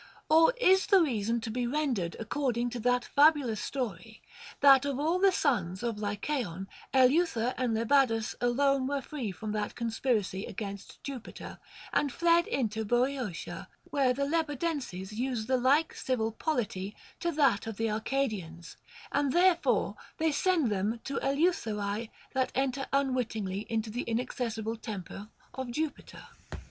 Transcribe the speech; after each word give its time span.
Or 0.31 0.55
is 0.59 0.87
the 0.87 0.99
reason 1.03 1.41
to 1.41 1.51
be 1.51 1.67
ren 1.67 1.93
dered 1.93 2.15
according 2.19 2.71
to 2.71 2.79
that 2.79 3.05
fabulous 3.05 3.61
story, 3.61 4.23
that 4.59 4.83
of 4.83 4.99
all 4.99 5.19
the 5.19 5.31
sons 5.31 5.83
of 5.83 5.99
Lycaon 5.99 6.67
Eleuther 6.91 7.53
and 7.55 7.75
Lebadus 7.75 8.33
alone 8.41 8.87
were 8.87 9.03
free 9.03 9.31
from 9.31 9.51
that 9.51 9.75
conspiracy 9.75 10.45
against 10.47 11.03
Jupiter, 11.03 11.59
and 11.93 12.11
fled 12.11 12.47
into 12.47 12.83
Boeotia, 12.83 13.67
where 13.91 14.11
the 14.11 14.25
Lebadenses 14.25 15.11
use 15.13 15.45
the 15.45 15.57
like 15.57 15.93
civil 15.93 16.31
polity 16.31 16.95
to 17.19 17.31
that 17.33 17.67
of 17.67 17.77
the 17.77 17.91
Arcadians, 17.91 18.77
and 19.11 19.31
therefore 19.31 19.97
they 20.17 20.31
send 20.31 20.71
them 20.71 20.99
to 21.03 21.17
Eleutherae 21.19 22.09
that 22.33 22.51
enter 22.55 22.87
unwittingly 22.91 23.67
into 23.69 23.91
the 23.91 24.01
inaccessible 24.07 24.77
temple 24.77 25.27
of 25.53 25.69
Ju 25.69 25.91
piter? 25.91 26.23